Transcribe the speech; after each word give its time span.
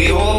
we 0.00 0.10
all. 0.10 0.30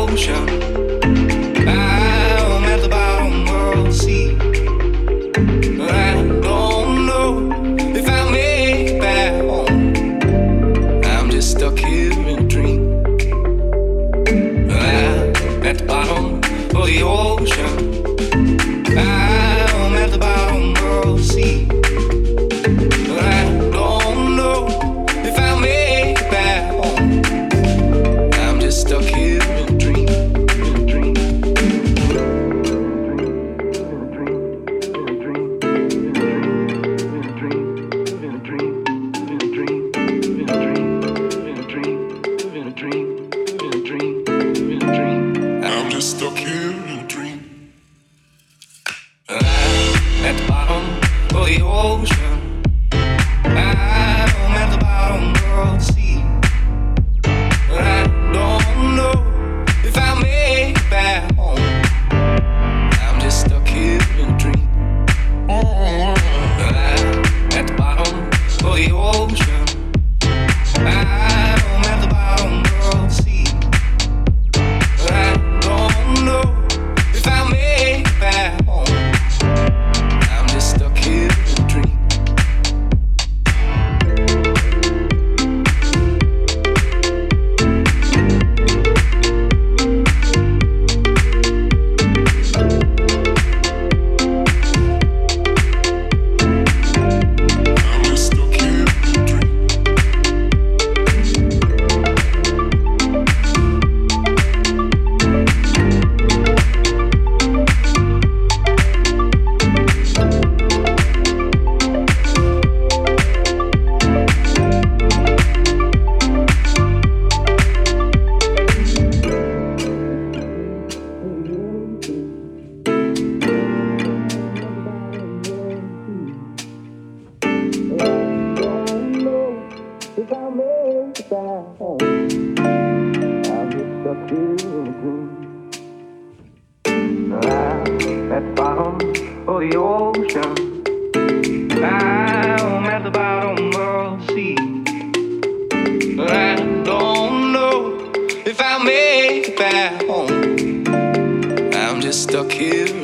kill 152.51 153.00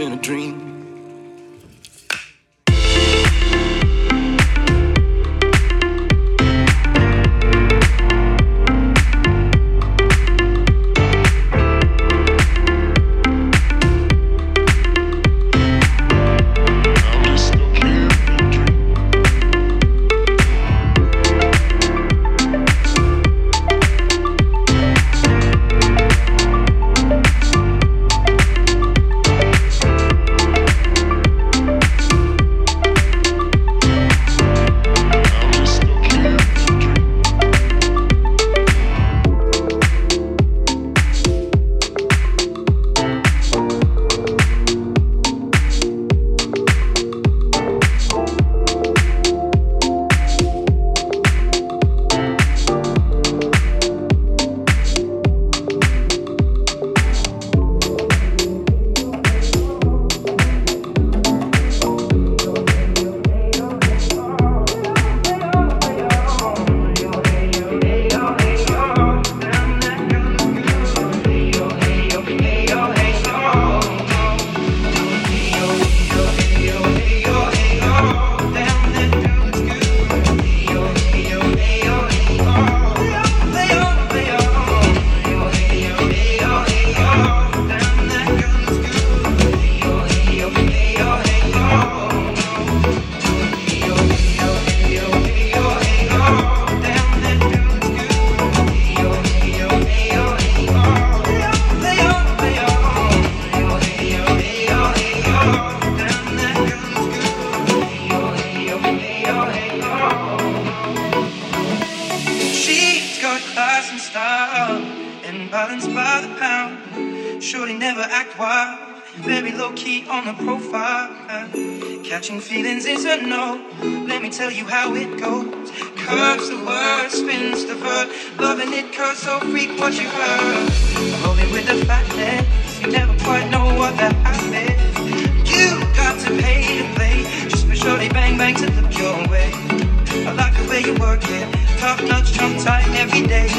you 140.88 140.94
work 141.02 141.20
it. 141.24 141.48
Top 141.80 142.02
notch, 142.04 142.32
tongue 142.32 142.58
tight 142.64 142.88
every 142.96 143.22
day. 143.28 143.50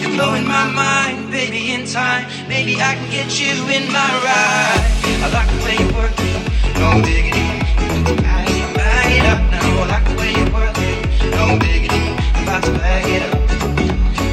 You're 0.00 0.10
blowing 0.10 0.46
my 0.46 0.66
mind, 0.72 1.30
baby, 1.30 1.70
in 1.70 1.86
time. 1.86 2.26
Maybe 2.48 2.74
I 2.74 2.94
can 2.98 3.08
get 3.10 3.38
you 3.38 3.54
in 3.70 3.86
my 3.92 4.10
ride. 4.26 4.82
I 5.22 5.30
like 5.30 5.50
the 5.54 5.60
way 5.64 5.76
you 5.78 5.88
work 5.94 6.16
it. 6.18 6.42
No 6.82 6.90
diggity. 7.06 7.46
I'm 7.86 8.02
about 8.02 8.10
to 8.10 8.74
bag 8.74 9.10
it 9.18 9.26
up 9.32 9.42
now. 9.54 9.82
I 9.82 9.86
like 9.94 10.06
the 10.10 10.16
way 10.18 10.30
you 10.38 10.46
work 10.52 10.76
it. 10.90 10.98
No 11.38 11.44
diggity. 11.56 12.04
I'm 12.34 12.42
about 12.42 12.62
to 12.64 12.72
bag 12.72 13.06
it 13.14 13.22
up. 13.28 13.34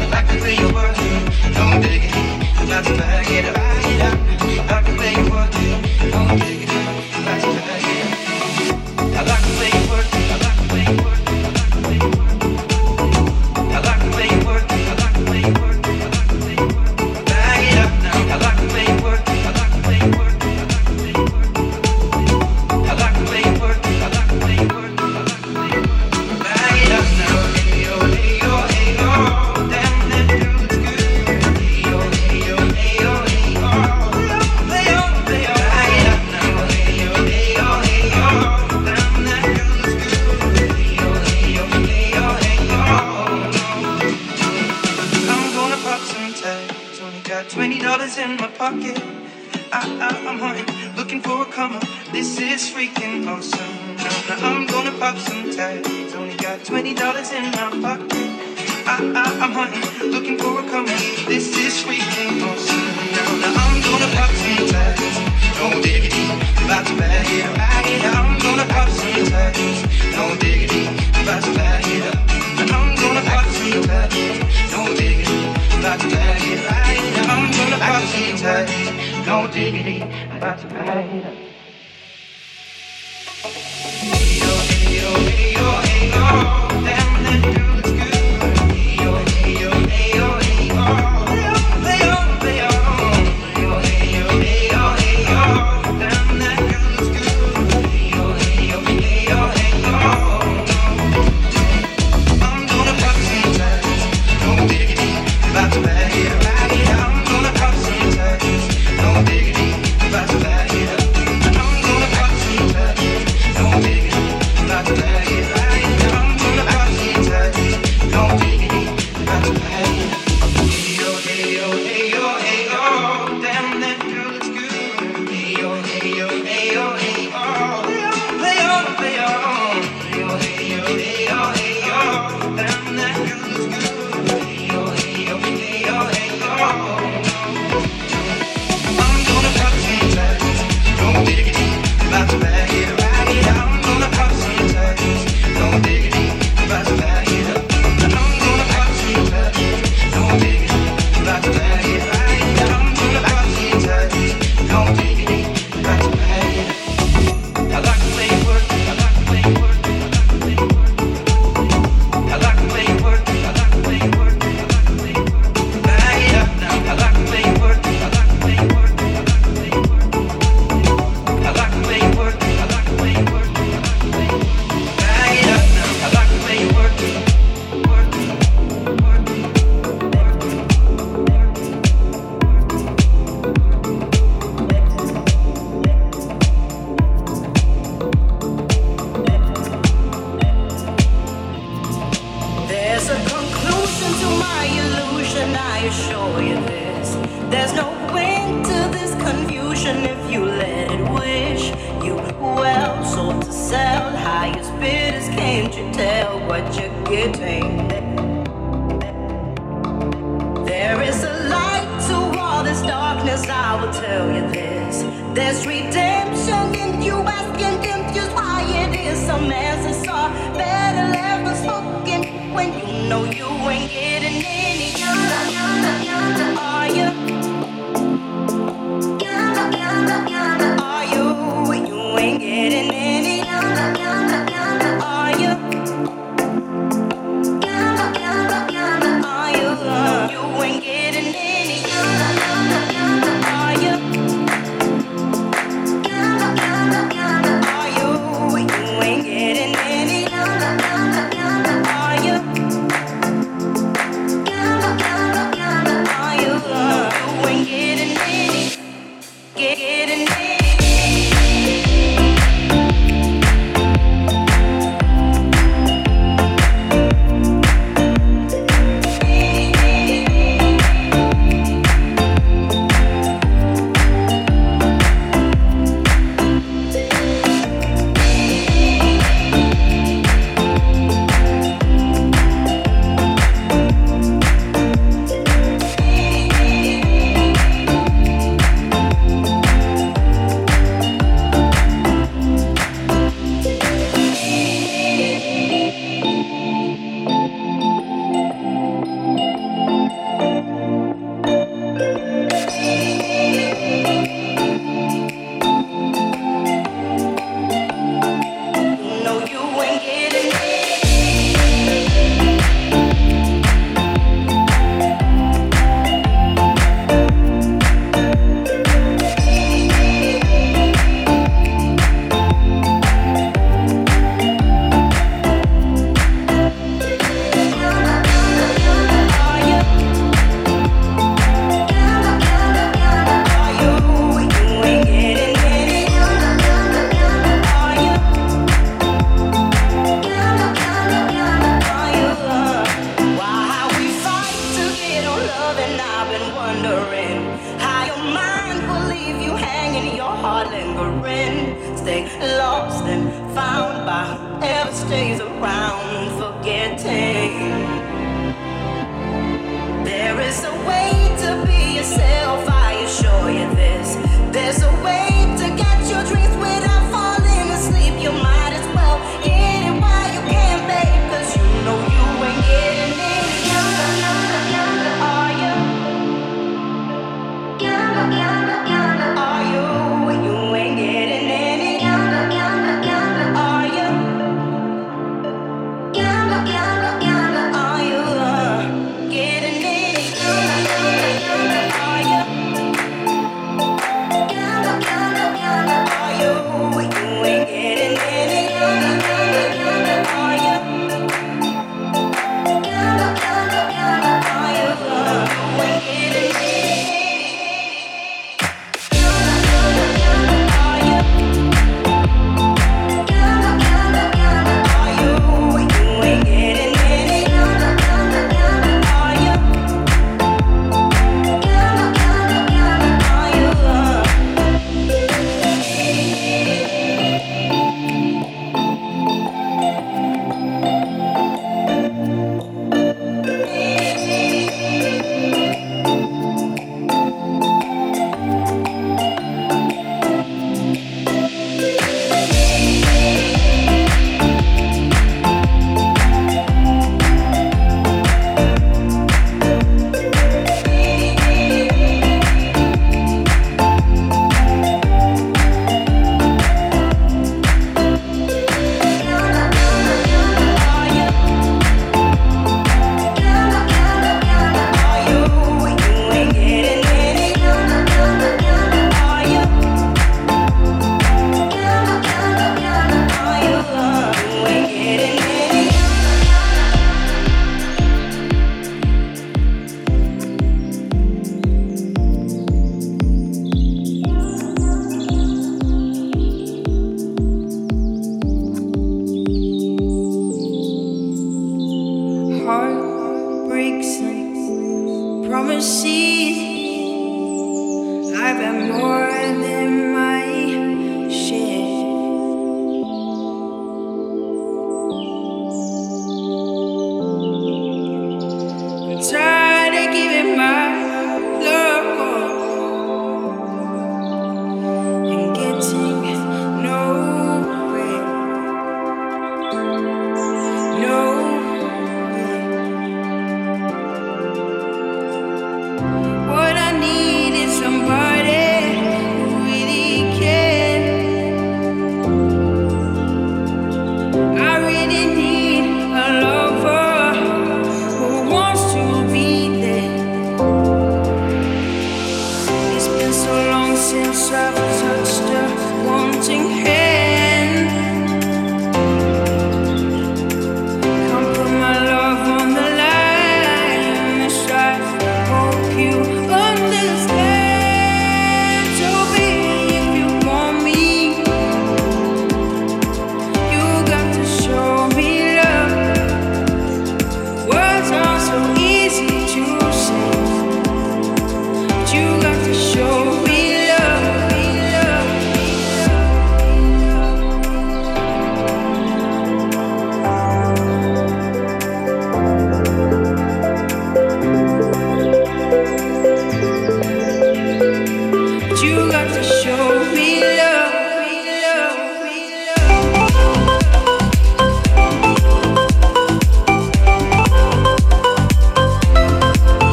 I 0.00 0.06
like 0.14 0.28
the 0.32 0.38
way 0.40 0.54
you 0.56 0.68
work 0.72 0.96
it. 0.96 1.22
No 1.58 1.66
diggity. 1.84 2.24
I'm 2.56 2.66
about 2.66 2.84
to 2.86 2.96
bag 2.96 3.30
it 3.30 3.44
up. 3.44 3.56
I 3.58 4.72
like 4.72 4.86
the 4.86 4.96
way 4.98 5.12
you 5.12 5.30
work 5.30 5.48
it. 5.48 5.51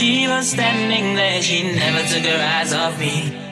she 0.00 0.26
was 0.26 0.48
standing 0.48 1.14
there, 1.14 1.42
she 1.42 1.62
never 1.62 2.02
took 2.08 2.24
her 2.24 2.42
eyes 2.42 2.72
off 2.72 2.98
me. 2.98 3.49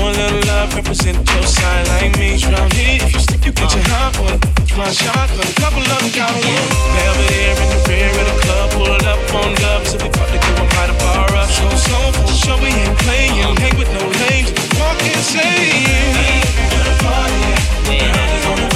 Showing 0.00 0.16
a 0.16 0.32
little 0.32 0.48
love, 0.48 0.74
represent 0.74 1.18
your 1.28 1.44
side 1.44 1.86
like 1.88 2.16
me. 2.16 2.38
Drown 2.38 2.70
heat, 2.70 3.02
if 3.04 3.12
you 3.12 3.20
stick, 3.20 3.44
you 3.44 3.52
get 3.52 3.68
your 3.68 3.84
hot 3.92 4.16
one. 4.16 4.40
One 4.80 4.92
shot, 4.96 5.28
got 5.28 5.44
a 5.44 5.54
couple 5.60 5.84
of 5.84 6.00
them 6.00 6.08
got 6.16 6.32
one. 6.32 6.68
Belvedere 6.96 7.52
in 7.60 7.68
the 7.68 7.80
rear 7.84 8.08
of 8.08 8.24
the 8.32 8.36
club, 8.40 8.70
pulled 8.72 9.04
up 9.04 9.20
on 9.36 9.52
dub, 9.60 9.84
so 9.84 10.00
we 10.00 10.08
about 10.08 10.32
to 10.32 10.40
go 10.40 10.56
and 10.56 10.70
buy 10.72 10.86
the 10.88 10.96
bar 11.04 11.28
up. 11.36 11.50
So 11.52 11.68
slow, 11.76 12.16
for 12.16 12.24
the 12.32 12.56
we 12.64 12.72
ain't 12.72 12.96
playing. 13.04 13.60
Hang 13.60 13.76
with 13.76 13.92
no 13.92 14.08
names, 14.24 14.48
walk 14.80 15.04
insane. 15.04 15.84
We're 16.16 16.80
at 16.80 16.84
the 16.88 16.96
party, 17.04 17.44
we're 17.84 18.48
on 18.48 18.56
the 18.56 18.69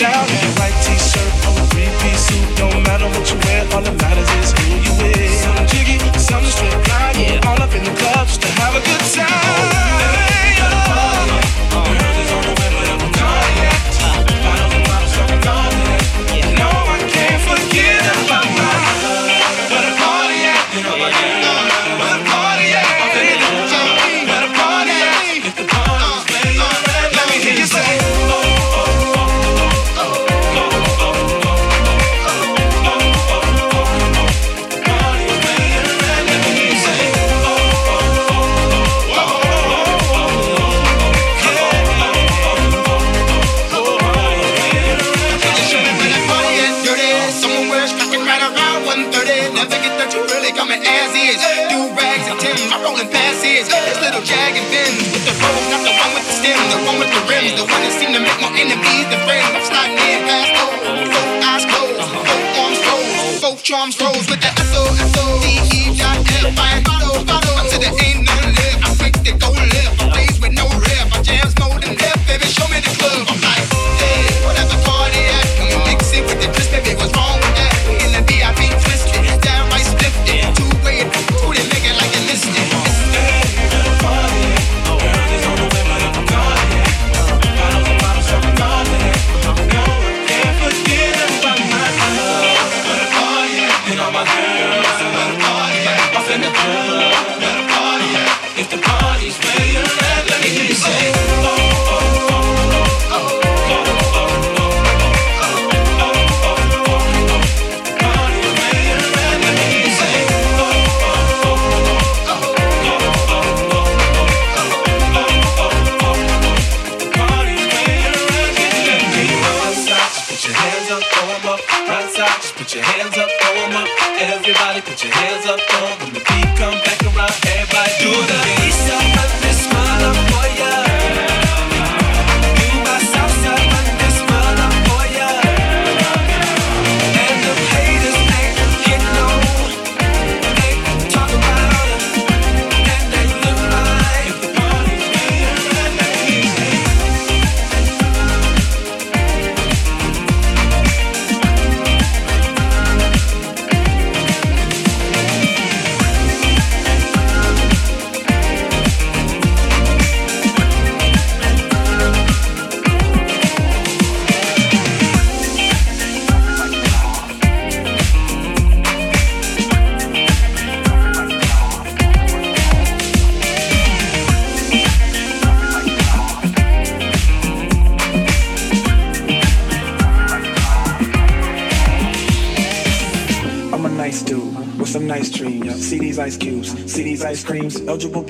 down. 0.00 0.39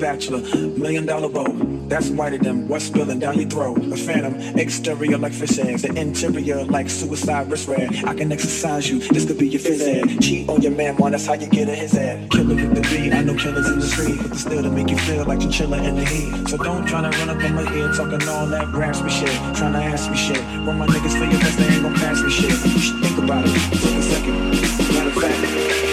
bachelor, 0.01 0.41
million 0.77 1.05
dollar 1.05 1.29
boat. 1.29 1.55
That's 1.87 2.09
whiter 2.09 2.39
than 2.39 2.67
what's 2.67 2.85
spilling 2.85 3.19
down 3.19 3.37
your 3.37 3.47
throat. 3.47 3.77
A 3.77 3.95
phantom, 3.95 4.33
exterior 4.57 5.17
like 5.17 5.31
fish 5.31 5.59
eggs, 5.59 5.83
the 5.83 5.93
interior 5.93 6.63
like 6.65 6.89
suicide 6.89 7.51
wrist 7.51 7.67
red. 7.67 8.03
I 8.05 8.15
can 8.15 8.31
exercise 8.31 8.89
you, 8.89 8.99
this 8.99 9.25
could 9.25 9.37
be 9.37 9.47
your 9.47 9.61
phys 9.61 9.81
ed. 9.81 10.19
Cheat 10.19 10.49
on 10.49 10.61
your 10.61 10.71
man, 10.71 10.97
one, 10.97 11.11
that's 11.11 11.27
how 11.27 11.33
you 11.33 11.47
get 11.47 11.69
in 11.69 11.75
his 11.75 11.95
ad. 11.95 12.31
Killer 12.31 12.55
with 12.55 12.73
the 12.73 12.81
beat, 12.89 13.13
I 13.13 13.21
know 13.21 13.35
killers 13.35 13.69
in 13.69 13.79
the 13.79 13.85
street, 13.85 14.17
but 14.21 14.31
the 14.31 14.37
still 14.37 14.63
to 14.63 14.71
make 14.71 14.89
you 14.89 14.97
feel 14.97 15.23
like 15.25 15.41
you're 15.41 15.51
chilling 15.51 15.85
in 15.85 15.95
the 15.95 16.05
heat. 16.05 16.49
So 16.49 16.57
don't 16.57 16.85
try 16.85 17.01
to 17.01 17.15
run 17.19 17.29
up 17.29 17.43
on 17.43 17.53
my 17.53 17.71
ear 17.75 17.93
talking 17.93 18.27
all 18.27 18.47
that 18.47 18.73
raspy 18.73 19.09
shit, 19.09 19.29
trying 19.55 19.73
to 19.73 19.83
ask 19.83 20.09
me 20.09 20.17
shit. 20.17 20.39
Run 20.65 20.79
my 20.79 20.87
niggas 20.87 21.15
for 21.15 21.25
your 21.25 21.39
best, 21.39 21.59
they 21.59 21.67
ain't 21.67 21.83
gon' 21.83 21.93
pass 21.93 22.23
me 22.23 22.31
shit. 22.31 22.49
You 22.49 22.79
should 22.79 22.99
think 23.03 23.17
about 23.19 23.45
it, 23.45 23.53
take 23.53 23.95
a 23.95 24.01
second. 24.01 24.51
Matter 24.95 25.09
of 25.09 25.21
fact, 25.21 25.41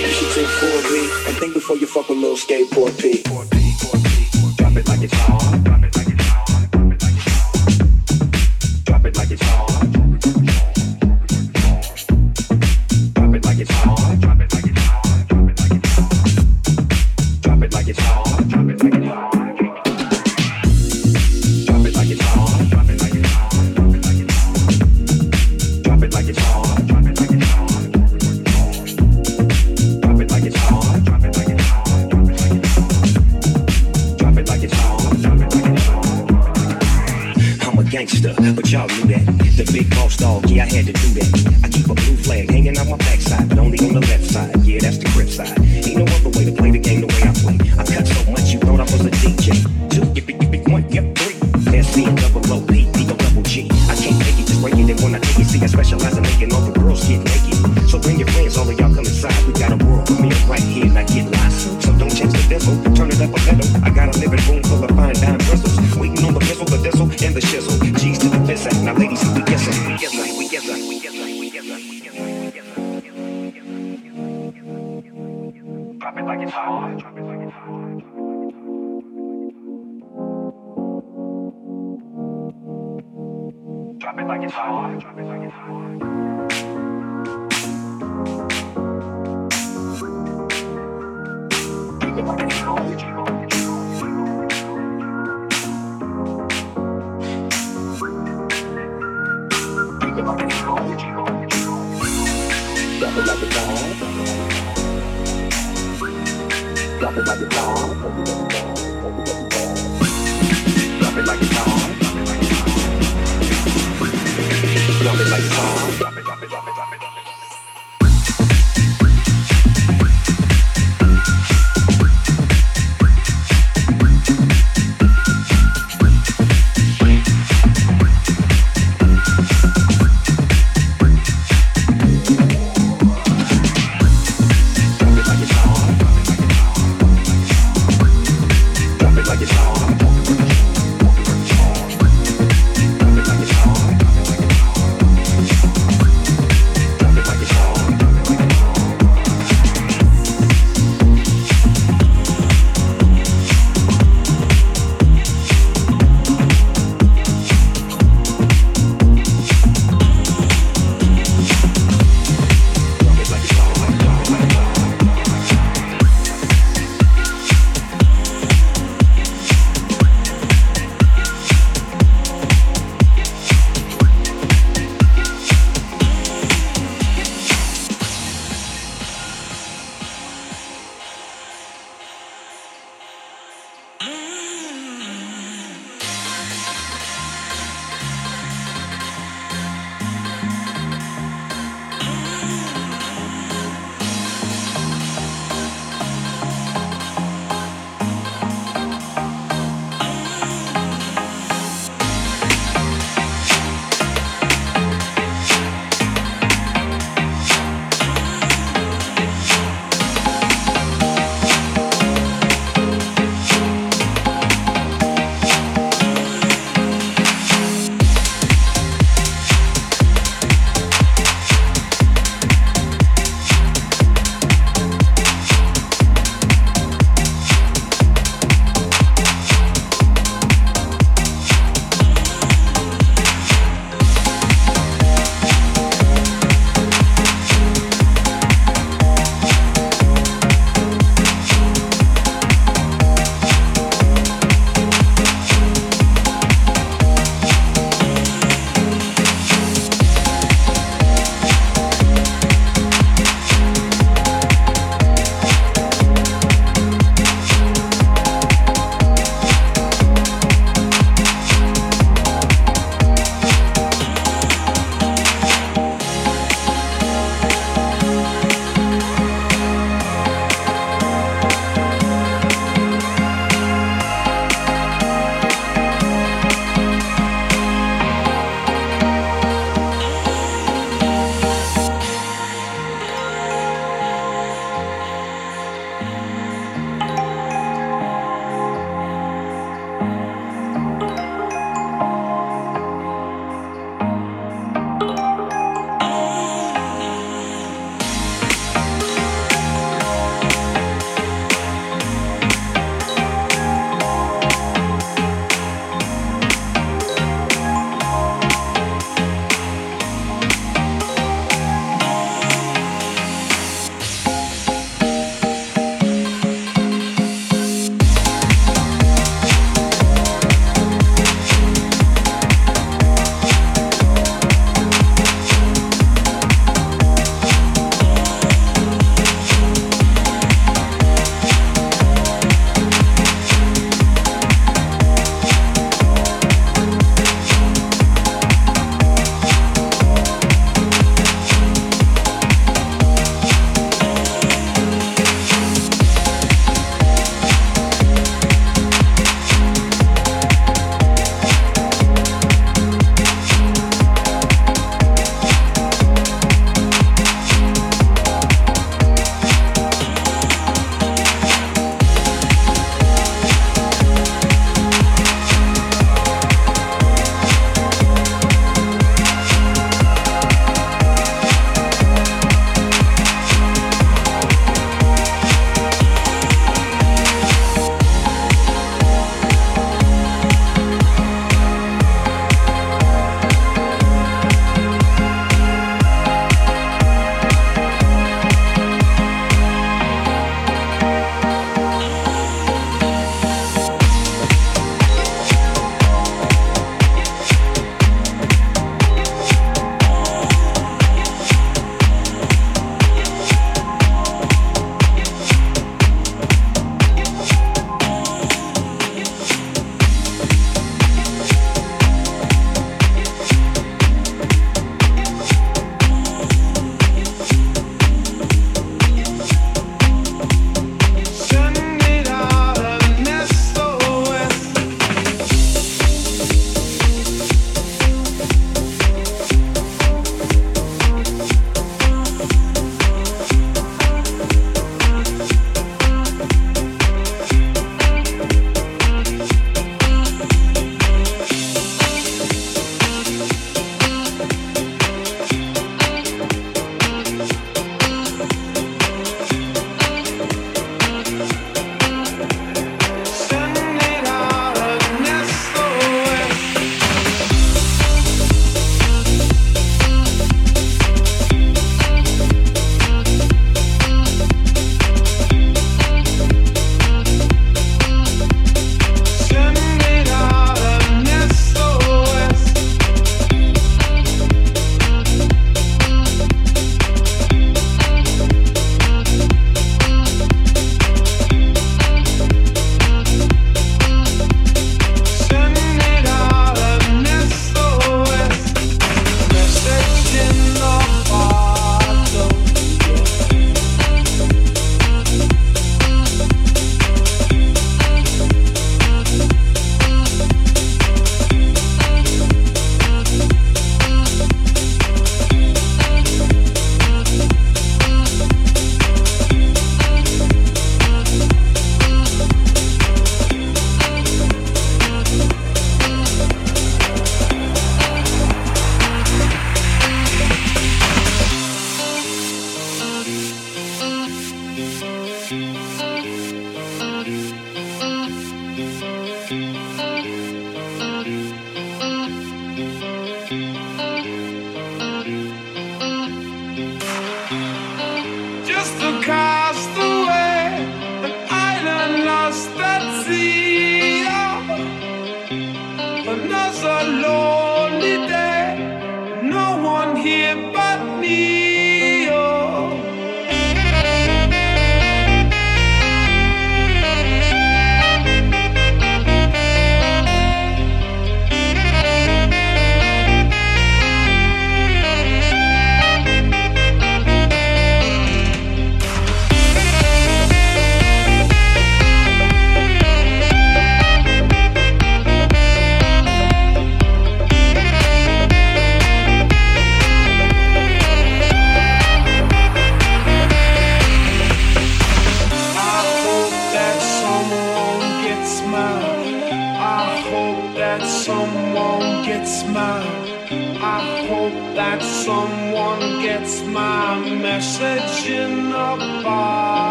you 0.00 0.12
should 0.16 0.32
take 0.32 0.46
4B 0.46 1.28
and 1.28 1.36
think 1.36 1.52
before 1.52 1.76
you 1.76 1.86
fuck 1.86 2.08
with 2.08 2.18
little 2.18 2.36
skateboard 2.36 2.96
P. 2.98 3.57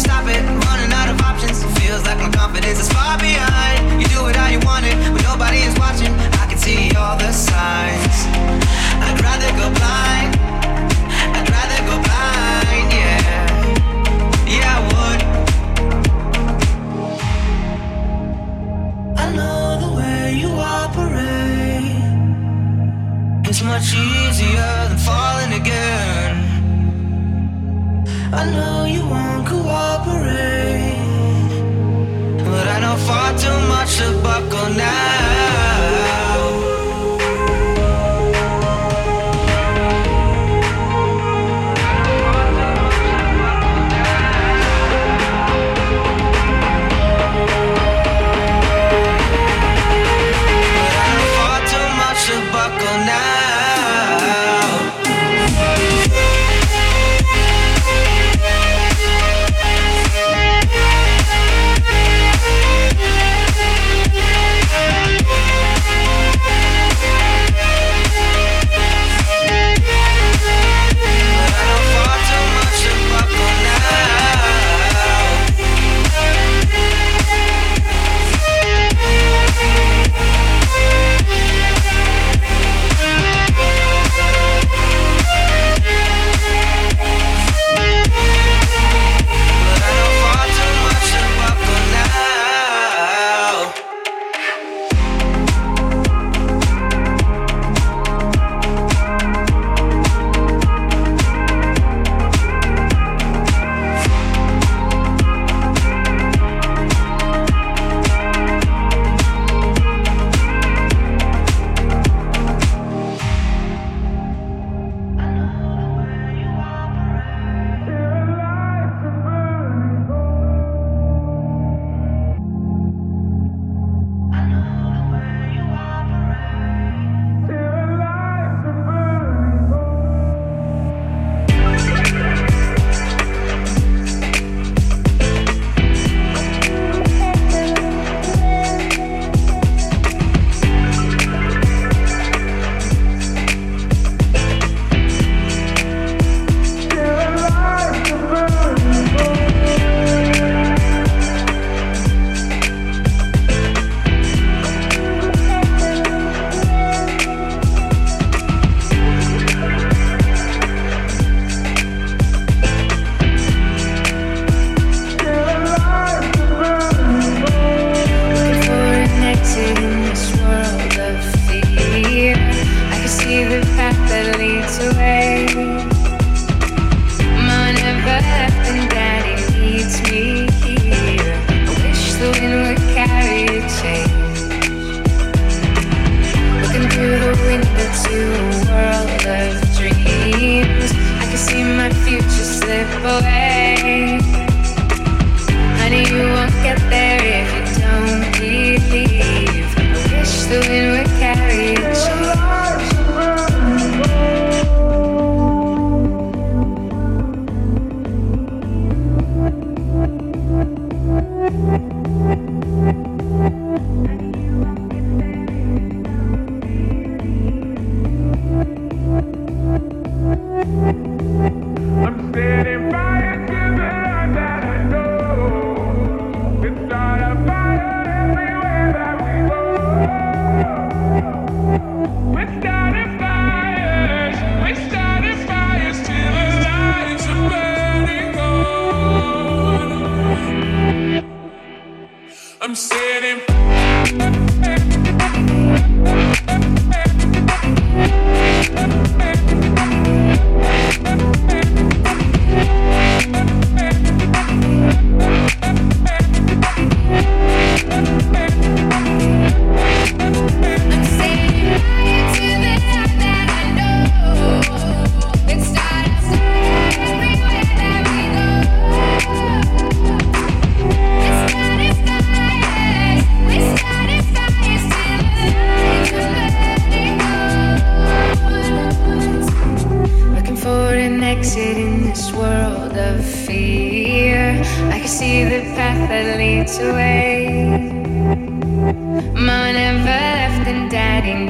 stop 0.00 0.26
it, 0.26 0.42
running 0.66 0.92
out 0.92 1.08
of 1.12 1.20
options. 1.20 1.62
Feels 1.78 2.02
like 2.04 2.18
my 2.18 2.30
confidence 2.30 2.80
is 2.80 2.88
far 2.88 3.18
behind. 3.18 4.00
You 4.00 4.08
do 4.08 4.26
it 4.28 4.36
how 4.36 4.48
you 4.48 4.60
want 4.60 4.86
it, 4.86 4.96
when 5.12 5.22
nobody 5.22 5.58
is 5.68 5.74
watching. 5.78 6.12
I 6.42 6.46
can 6.48 6.58
see 6.58 6.90
all 6.96 7.16
the 7.18 7.30
signs. 7.32 8.16
I'd 9.04 9.20
rather 9.20 9.50
go 9.60 9.66
blind. 9.78 10.32
I'd 11.36 11.48
rather 11.56 11.80
go 11.88 11.96
blind, 12.08 12.88
yeah. 12.98 13.20
Yeah, 14.54 14.78
I 14.78 14.80
would. 14.90 15.20
I 19.22 19.24
know 19.36 19.64
the 19.84 19.90
way 19.98 20.22
you 20.42 20.50
operate. 20.80 21.98
It's 23.48 23.62
much 23.62 23.92
easier 23.92 24.72
than 24.88 24.98
falling 24.98 25.52
again. 25.60 26.09
I 28.32 28.44
know 28.52 28.84
you 28.84 29.04
won't 29.08 29.44
cooperate, 29.46 30.29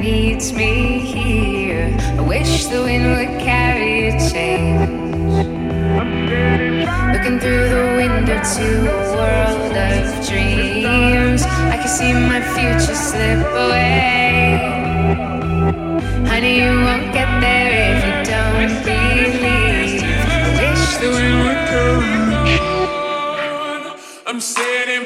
needs 0.01 0.51
me 0.51 0.99
here. 0.99 1.95
I 2.17 2.21
wish 2.21 2.65
the 2.65 2.81
wind 2.81 3.05
would 3.05 3.39
carry 3.39 4.07
a 4.09 4.11
change. 4.31 4.79
Looking 7.13 7.39
through 7.39 7.69
the 7.69 7.85
window 8.01 8.41
to 8.55 8.67
a 8.89 9.01
world 9.15 9.77
of 9.77 10.27
dreams. 10.27 11.43
I 11.43 11.77
can 11.77 11.87
see 11.87 12.13
my 12.13 12.41
future 12.55 12.95
slip 12.95 13.45
away. 13.45 14.57
Honey, 16.27 16.53
you 16.63 16.71
won't 16.87 17.13
get 17.13 17.29
there 17.39 17.69
if 17.91 17.99
you 18.07 18.15
don't 18.33 18.75
believe. 18.83 20.01
I 20.33 20.49
wish 20.57 20.83
the 20.97 21.09
wind 21.15 21.37
would 21.45 21.61
come. 21.69 22.05
I'm 24.25 24.39
sitting. 24.41 25.05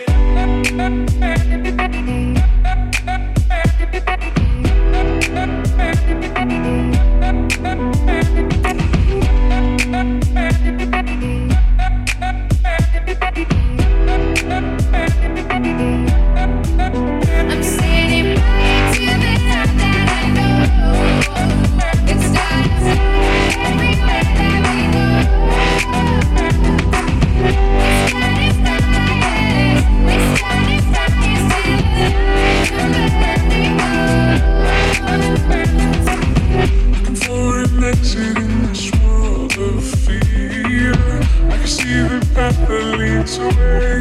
Away. 43.37 43.94